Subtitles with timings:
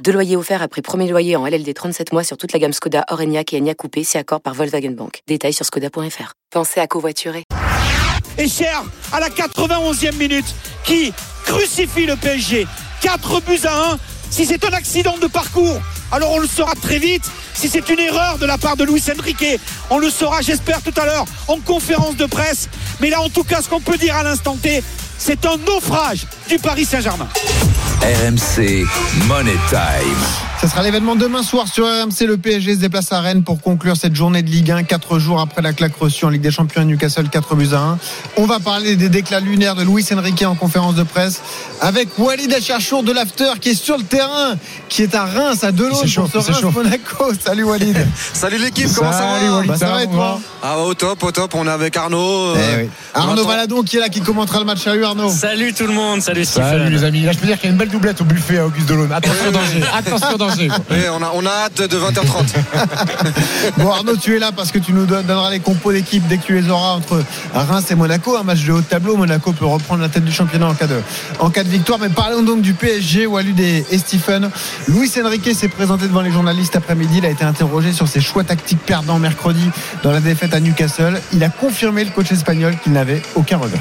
[0.00, 3.04] Deux loyers offerts après premier loyer en LLD 37 mois sur toute la gamme Skoda,
[3.10, 5.20] Orenia et Enya Coupé, si accord par Volkswagen Bank.
[5.28, 6.32] Détails sur skoda.fr.
[6.50, 7.44] Pensez à covoiturer.
[8.38, 8.82] Et cher
[9.12, 10.52] à la 91e minute
[10.84, 11.12] qui
[11.44, 12.66] crucifie le PSG.
[13.02, 13.98] 4 buts à 1.
[14.30, 17.30] Si c'est un accident de parcours, alors on le saura très vite.
[17.54, 20.94] Si c'est une erreur de la part de Luis Enrique, on le saura, j'espère, tout
[20.96, 22.68] à l'heure en conférence de presse.
[23.00, 24.82] Mais là, en tout cas, ce qu'on peut dire à l'instant T,
[25.18, 27.28] c'est un naufrage du Paris Saint-Germain.
[28.02, 28.84] RMC
[29.26, 30.18] Money Time.
[30.60, 32.26] Ce sera l'événement demain soir sur RMC.
[32.26, 35.40] Le PSG se déplace à Rennes pour conclure cette journée de Ligue 1, 4 jours
[35.40, 37.98] après la claque reçue en Ligue des Champions à Newcastle, 4 buts à 1.
[38.36, 41.42] On va parler des déclats lunaires de Luis Enrique en conférence de presse
[41.80, 44.56] avec Walid Acharchour de l'After qui est sur le terrain,
[44.88, 47.32] qui est à Reims, à Delon pour ce Reims Monaco.
[47.44, 47.96] Salut Walid.
[48.32, 51.54] Salut l'équipe, comment ça va bah, ça, va et toi Ah au top, au top,
[51.54, 52.54] on est avec Arnaud.
[52.54, 52.90] Eh oui.
[53.14, 54.82] Arnaud Valadon qui est là, qui commentera le match.
[54.82, 55.30] Salut Arnaud.
[55.30, 57.22] Salut tout le monde, salut Salut les amis.
[57.22, 59.08] Là je peux dire qu'il y a une belle doublette au buffet à Auguste Delon.
[59.10, 60.68] Attention danger, attention danger.
[61.12, 62.54] On, a, on a hâte de 20h30.
[63.78, 66.46] Bon Arnaud, tu es là parce que tu nous donneras les compos d'équipe dès que
[66.46, 67.22] tu les auras entre
[67.54, 68.36] Reims et Monaco.
[68.36, 69.16] Un match de haut de tableau.
[69.16, 71.00] Monaco peut reprendre la tête du championnat en cas de,
[71.38, 71.98] en cas de victoire.
[71.98, 74.50] Mais parlons donc du PSG, Walid et, et Stephen.
[74.88, 77.18] Luis Enrique s'est présenté devant les journalistes après-midi.
[77.18, 79.70] Il a été interrogé sur ses choix tactiques perdants mercredi
[80.02, 81.20] dans la défaite à Newcastle.
[81.32, 83.80] Il a confirmé le coach espagnol qu'il n'avait aucun regret.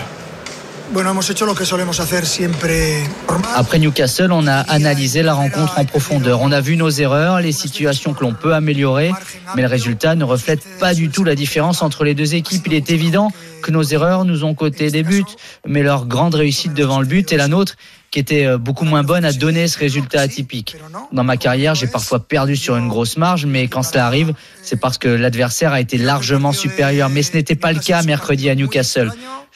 [3.56, 6.42] Après Newcastle, on a analysé la rencontre en profondeur.
[6.42, 9.12] On a vu nos erreurs, les situations que l'on peut améliorer,
[9.56, 12.68] mais le résultat ne reflète pas du tout la différence entre les deux équipes.
[12.68, 13.32] Il est évident
[13.64, 15.24] que nos erreurs nous ont coté des buts,
[15.66, 17.76] mais leur grande réussite devant le but est la nôtre
[18.12, 20.76] qui était euh, beaucoup moins bonne à donner ce résultat atypique.
[21.14, 24.80] Dans ma carrière, j'ai parfois perdu sur une grosse marge, mais quand cela arrive, c'est
[24.80, 27.10] parce que l'adversaire a été largement supérieur.
[27.10, 29.12] Mais ce n'était pas le cas mercredi à Newcastle.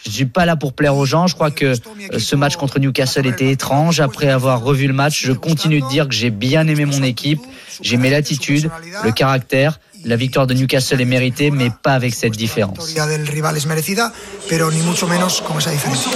[0.06, 1.28] Je suis pas là pour plaire aux gens.
[1.28, 1.66] Je crois que
[2.14, 4.00] euh, ce match contre Newcastle était étrange.
[4.00, 7.42] Après avoir revu le match, je continue de dire que j'ai bien aimé mon équipe.
[7.82, 8.72] J'ai aimé l'attitude,
[9.04, 9.80] le caractère.
[10.08, 12.94] La victoire de Newcastle est méritée, mais pas avec cette différence.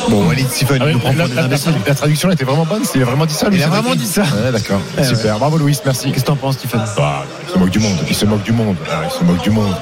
[0.09, 1.73] Bon, Walid Stephen, Ah il nous prend la, des imbéciles.
[1.88, 2.83] La traduction était vraiment bonne.
[2.94, 3.47] Il a vraiment dit ça.
[3.51, 4.22] Il a vraiment dit ça.
[4.22, 4.79] Ouais, D'accord.
[4.95, 5.39] Ouais, Super.
[5.39, 6.11] Bravo Louis, merci.
[6.11, 7.97] Qu'est-ce que t'en penses, Stephen Bah, il se moque du monde.
[8.07, 8.75] Il se moque du monde.
[8.91, 9.73] Ah, il se moque du monde.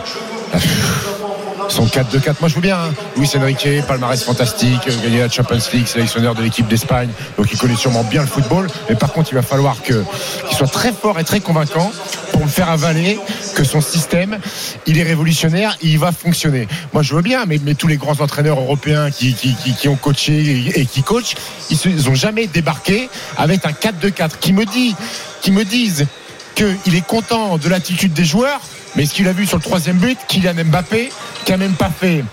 [1.69, 2.78] Son 4-2-4, moi je veux bien.
[2.78, 2.94] Hein.
[3.17, 3.29] Luis
[3.88, 8.03] palmarès fantastique, euh, gagné la Champions League, sélectionneur de l'équipe d'Espagne, donc il connaît sûrement
[8.03, 8.67] bien le football.
[8.89, 10.03] Mais par contre, il va falloir que-
[10.47, 11.91] qu'il soit très fort et très convaincant
[12.31, 13.19] pour me faire avaler
[13.56, 14.38] que son système,
[14.85, 16.67] il est révolutionnaire, et il va fonctionner.
[16.94, 20.81] Moi je veux bien, mais, tous les grands entraîneurs européens qui, qui, ont coaché et,
[20.81, 21.35] et qui coachent,
[21.69, 24.95] ils n'ont jamais débarqué avec un 4-2-4 qui me dit,
[25.41, 26.07] qui me disent
[26.57, 28.59] qu'il est content de l'attitude des joueurs,
[28.95, 31.12] mais ce qu'il a vu sur le troisième but, Kylian Mbappé,
[31.45, 32.23] qui a même pas fait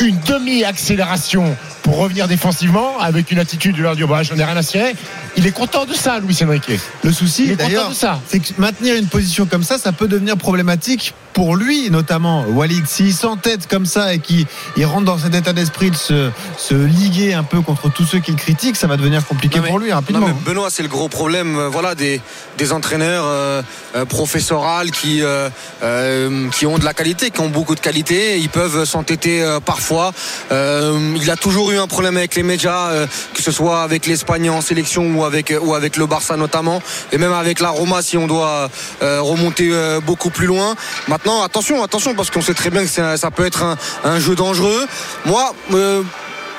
[0.00, 4.56] une demi-accélération pour revenir défensivement avec une attitude de leur dire bah, j'en ai rien
[4.56, 4.94] à cirer.
[5.36, 6.68] Il est content de ça, Luis Enrique.
[6.68, 8.20] Le Il souci, est content d'ailleurs, de ça.
[8.28, 12.86] c'est que maintenir une position comme ça, ça peut devenir problématique pour lui, notamment Walid.
[12.88, 14.46] S'il s'entête comme ça et qu'il
[14.76, 18.18] il rentre dans cet état d'esprit de se, se liguer un peu contre tous ceux
[18.18, 20.26] qui le critiquent, ça va devenir compliqué Non, mais- pour lui non, rapidement.
[20.26, 22.20] mais Benoît, c'est le gros problème euh, voilà, des,
[22.58, 23.62] des entraîneurs euh,
[23.94, 25.48] euh, professorales qui, euh,
[25.84, 28.38] euh, qui ont de la qualité, qui ont beaucoup de qualité.
[28.38, 30.12] Ils peuvent s'entêter euh, parfois.
[30.50, 34.06] Euh, il a toujours eu un problème avec les médias, euh, que ce soit avec
[34.06, 36.82] l'Espagne en sélection ou avec, ou avec le Barça notamment,
[37.12, 38.70] et même avec la Roma si on doit
[39.02, 40.74] euh, remonter euh, beaucoup plus loin.
[41.08, 44.34] Maintenant, attention, attention, parce qu'on sait très bien que ça peut être un, un jeu
[44.34, 44.86] dangereux.
[45.24, 46.02] Moi, euh,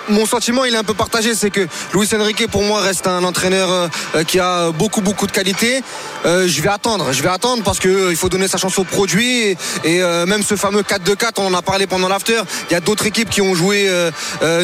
[0.10, 3.24] mon sentiment il est un peu partagé c'est que Luis Enrique pour moi reste un
[3.24, 5.84] entraîneur euh, qui a beaucoup beaucoup de qualité
[6.24, 8.84] Euh, je vais attendre je vais attendre parce que euh, faut donner sa chance au
[8.84, 12.40] produit et, même ce fameux 4-2-4 on en a parlé pendant l'after.
[12.70, 13.90] Il y a d'autres équipes qui ont joué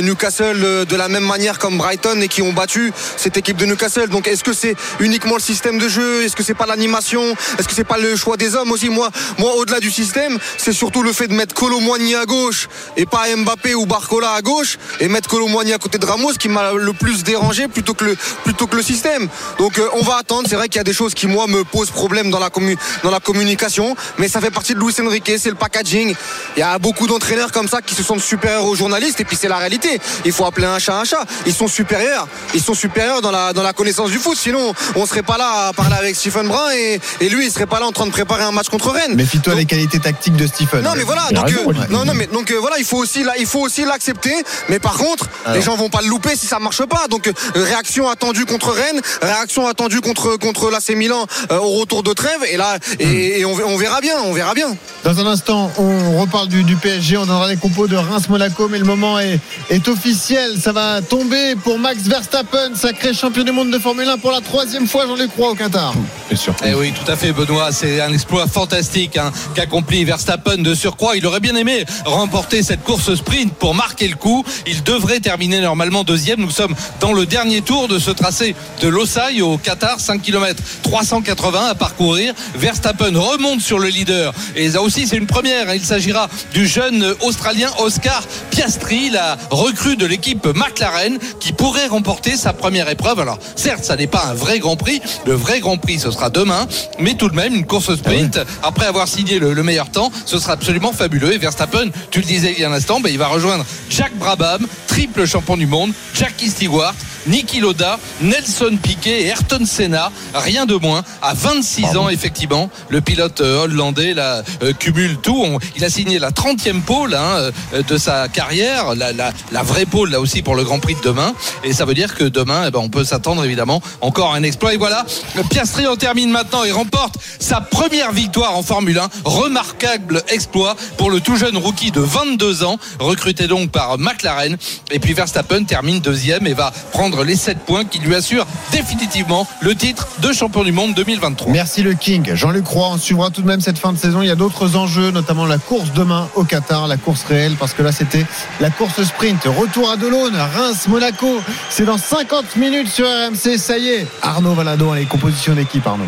[0.02, 4.10] Newcastle de la même manière comme Brighton et qui ont battu cette équipe de Newcastle.
[4.10, 6.24] Donc est-ce que c'est uniquement le système de jeu?
[6.24, 7.24] Est-ce que c'est pas l'animation?
[7.58, 8.90] Est-ce que c'est pas le choix des hommes aussi?
[8.90, 9.10] Moi
[9.56, 13.74] au-delà du système c'est surtout le fait de mettre Colomboigny à gauche et pas Mbappé
[13.74, 16.94] ou Barcola à gauche et mettre mettre Colomboigny à côté de Ramos qui m'a le
[16.94, 19.28] plus dérangé plutôt que le, plutôt que le système.
[19.60, 20.48] Donc euh, on va attendre.
[20.50, 22.78] C'est vrai qu'il y a des choses qui moi me posent problème dans la, commu-
[23.04, 26.16] dans la communication, mais ça fait partie de Luis Enrique, c'est le packaging.
[26.56, 29.38] Il y a beaucoup d'entraîneurs comme ça qui se sentent supérieurs aux journalistes et puis
[29.40, 30.00] c'est la réalité.
[30.26, 31.26] Il faut appeler un chat un chat.
[31.46, 32.28] Ils sont supérieurs.
[32.54, 34.38] Ils sont supérieurs dans la, dans la connaissance du foot.
[34.38, 37.68] Sinon on serait pas là à parler avec Stephen Brun et, et lui il serait
[37.68, 39.16] pas là en train de préparer un match contre Rennes.
[39.16, 40.82] Méfie-toi des qualités tactiques de Stephen.
[40.82, 43.24] Non mais voilà, donc, raison, euh, non, non, mais donc euh, voilà, il faut aussi
[43.24, 44.34] là, il faut aussi l'accepter.
[44.70, 45.17] Mais par contre,
[45.54, 47.08] les gens vont pas le louper si ça marche pas.
[47.10, 52.04] Donc euh, réaction attendue contre Rennes, réaction attendue contre contre l'AC Milan euh, au retour
[52.04, 52.40] de trêve.
[52.52, 54.76] Et là, et, et on, on verra bien, on verra bien.
[55.04, 58.80] Dans un instant, on reparle du, du PSG, on donnera les compos de Reims-Monaco, mais
[58.80, 60.60] le moment est, est officiel.
[60.62, 64.42] Ça va tomber pour Max Verstappen, sacré champion du monde de Formule 1 pour la
[64.42, 65.94] troisième fois, Jean-Luc Roy au Qatar.
[66.30, 66.54] Bien sûr.
[66.66, 67.72] Eh oui, tout à fait, Benoît.
[67.72, 71.16] C'est un exploit fantastique hein, qu'accomplit Verstappen de surcroît.
[71.16, 74.44] Il aurait bien aimé remporter cette course sprint pour marquer le coup.
[74.66, 76.42] Il devrait terminer normalement deuxième.
[76.42, 80.62] Nous sommes dans le dernier tour de ce tracé de Losail au Qatar, 5 km
[80.84, 82.34] 380 à parcourir.
[82.56, 84.34] Verstappen remonte sur le leader.
[84.56, 85.74] Et ça aussi, c'est une première.
[85.74, 92.36] Il s'agira du jeune Australien Oscar Piastri, la recrue de l'équipe McLaren, qui pourrait remporter
[92.36, 93.20] sa première épreuve.
[93.20, 95.02] Alors, certes, ça n'est pas un vrai Grand Prix.
[95.26, 96.68] Le vrai Grand Prix, ce sera demain.
[97.00, 100.38] Mais tout de même, une course sprint, après avoir signé le, le meilleur temps, ce
[100.38, 101.34] sera absolument fabuleux.
[101.34, 104.18] Et Verstappen, tu le disais il y a un instant, ben, il va rejoindre Jacques
[104.18, 104.66] Brabham,
[104.98, 106.96] triple champion du monde, Jackie Stewart,
[107.28, 110.12] Niki Loda, Nelson Piquet et Ayrton Senna.
[110.34, 111.04] Rien de moins.
[111.22, 115.42] À 26 ans, effectivement, le pilote euh, hollandais là, euh, cumule tout.
[115.44, 119.64] On- il a signé la 30e pole hein, euh, de sa carrière, la, la- la
[119.64, 121.34] vraie pole là aussi pour le Grand Prix de demain.
[121.64, 124.44] Et ça veut dire que demain, eh ben, on peut s'attendre évidemment encore à un
[124.44, 124.74] exploit.
[124.74, 125.06] Et voilà,
[125.50, 129.10] Piastri en termine maintenant et remporte sa première victoire en Formule 1.
[129.26, 134.58] Remarquable exploit pour le tout jeune rookie de 22 ans, recruté donc par McLaren.
[134.92, 139.48] Et puis Verstappen termine deuxième et va prendre les 7 points qui lui assurent définitivement
[139.62, 141.52] le titre de champion du monde 2023.
[141.52, 142.34] Merci le King.
[142.34, 144.22] Jean-Luc Roy, on suivra tout de même cette fin de saison.
[144.22, 147.74] Il y a d'autres enjeux, notamment la course demain au Qatar, la course réelle, parce
[147.74, 148.26] que là c'était
[148.60, 149.44] la course sprint.
[149.46, 151.42] Retour à Delaune, Reims, Monaco.
[151.70, 153.58] C'est dans 50 minutes sur RMC.
[153.58, 156.06] Ça y est, Arnaud Valadon, les compositions d'équipe, Arnaud.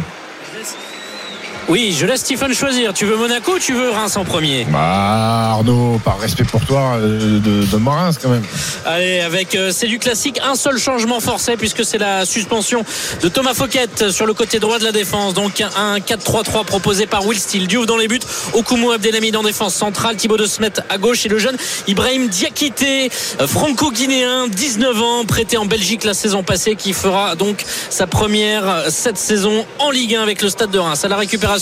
[1.69, 2.95] Oui, je laisse Stephen choisir.
[2.95, 4.65] Tu veux Monaco ou tu veux Reims en premier?
[4.71, 8.41] Bah, Arnaud, par respect pour toi, euh, de, de Morins quand même.
[8.87, 12.83] Allez, avec euh, c'est du classique, un seul changement forcé puisque c'est la suspension
[13.21, 15.35] de Thomas Fouquet sur le côté droit de la défense.
[15.35, 17.67] Donc un 4-3-3 proposé par Will Steele.
[17.67, 18.19] Diouf dans les buts,
[18.55, 21.55] Okumu Abdelhamid en défense centrale, Thibaut de Smet à gauche et le jeune
[21.87, 23.11] Ibrahim Diakité,
[23.41, 28.85] euh, franco-guinéen, 19 ans, prêté en Belgique la saison passée, qui fera donc sa première
[28.89, 31.05] cette saison en Ligue 1 avec le Stade de Reims.
[31.05, 31.58] À la récupération,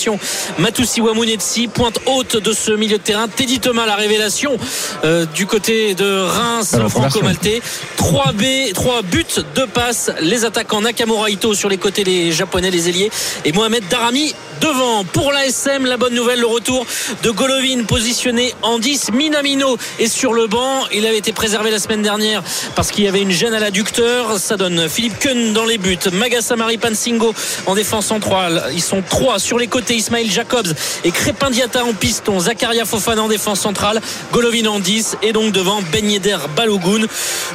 [0.60, 3.28] Matoussi Wamunetsi, pointe haute de ce milieu de terrain.
[3.28, 4.58] Teddy Thomas, la révélation
[5.04, 7.62] euh, du côté de Reims, Alors, franco-maltais.
[7.98, 10.12] 3 B, 3 buts, 2 passes.
[10.22, 13.12] Les attaquants Nakamura Ito sur les côtés les japonais, les ailiers.
[13.46, 15.04] Et Mohamed Darami devant.
[15.06, 16.86] Pour l'ASM, la bonne nouvelle, le retour
[17.24, 19.12] de Golovin positionné en 10.
[19.14, 20.84] Minamino est sur le banc.
[20.94, 22.44] Il avait été préservé la semaine dernière
[22.76, 24.38] parce qu'il y avait une gêne à l'adducteur.
[24.40, 25.98] Ça donne Philippe Kuhn dans les buts.
[26.14, 27.34] Magasamari Pansingo
[27.66, 28.64] en défense centrale.
[28.74, 29.96] Ils sont trois sur les côtés.
[29.96, 30.68] Ismail Jacobs
[31.04, 32.40] et Crépin Diata en piston.
[32.40, 34.02] Zakaria Fofana en défense centrale.
[34.32, 35.18] Golovin en 10.
[35.24, 37.06] Et donc devant Ben Yedder Balogun.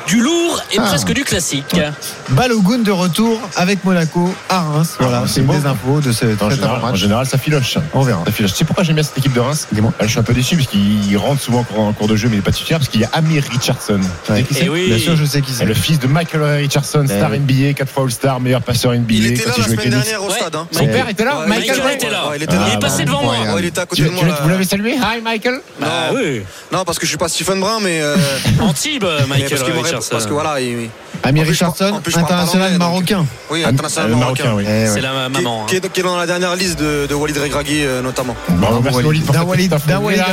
[0.07, 0.83] Du lourd et Ah.
[0.87, 1.77] presque du classique.
[2.31, 4.97] Balogun de retour avec Monaco à Reims.
[4.99, 7.79] Voilà, Ah, c'est c'est des infos de ce En cet général, en général, ça filoche.
[7.95, 8.23] On verra.
[8.27, 8.53] Ça filoche.
[8.53, 9.67] Tu sais pourquoi j'aime bien cette équipe de Reims?
[9.73, 9.93] Dis-moi.
[10.01, 12.39] Je suis un peu déçu parce qu'il rentre souvent en cours de jeu, mais il
[12.39, 14.01] n'est pas titulaire parce qu'il y a Amir Richardson.
[14.01, 14.43] Tu sais Ouais.
[14.43, 14.65] qui c'est?
[14.65, 14.87] Et oui.
[14.89, 15.65] Bien sûr, je sais qui C'est c'est.
[15.65, 17.39] le fils de Michael Richardson, star oui.
[17.39, 19.15] NBA, 4 fois All-Star, meilleur passeur NBA.
[19.15, 20.37] Il était là la semaine dernière au Ouais.
[20.39, 20.55] stade.
[20.57, 20.67] hein.
[20.71, 22.23] Son père était là Ouais, Michael Michael était là.
[22.37, 22.65] Il était là.
[22.69, 23.35] Il est passé devant moi.
[23.35, 24.39] Ouais, il était à côté Tu, de tu- moi.
[24.43, 24.95] vous l'avez salué?
[24.95, 25.61] Hi Michael?
[25.83, 26.43] Ah oui.
[26.73, 28.01] Non, parce que je suis pas Stephen Brun, mais.
[28.03, 28.17] euh,
[28.61, 30.09] Antibes, Michael Richardson.
[30.11, 30.89] parce que voilà, il-
[31.25, 33.25] Amir Richardson, international marocain.
[33.51, 34.53] Oui, Ah, international euh, marocain.
[34.57, 34.65] oui.
[34.69, 34.87] Eh.
[34.89, 35.67] C'est la maman.
[35.67, 35.81] qui hein.
[35.85, 38.35] est, qui est dans la dernière liste de, de Walid Regragui euh, notamment.
[38.49, 39.25] Bravo, merci Walid.
[39.31, 39.73] D'un Walid,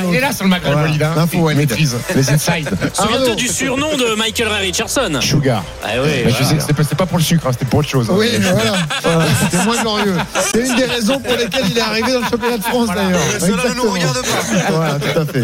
[0.09, 0.87] Il est là- sur le Maghreb, Voilà.
[0.87, 1.03] Walid.
[1.03, 1.13] hein.
[1.15, 1.59] L'info, Walid.
[1.59, 2.69] maîtrise les insides.
[2.93, 5.19] Souviens-toi du surnom de Michael Ray Richardson.
[5.21, 5.63] Sugar.
[5.83, 6.61] Ah oui, voilà.
[6.65, 8.07] c'était pas- pour le sucre, hein, c'était pour autre chose.
[8.09, 8.15] hein.
[8.17, 8.73] Oui, mais voilà.
[9.03, 10.15] Voilà, C'était moins glorieux.
[10.53, 13.19] C'est une des raisons pour lesquelles il est arrivé dans le championnat de France d'ailleurs.
[13.39, 14.71] Cela ne nous regarde pas.
[14.71, 15.43] Voilà, tout à fait.